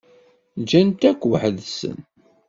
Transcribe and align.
Gan-t 0.69 1.01
akk 1.09 1.21
weḥd-sen. 1.31 1.97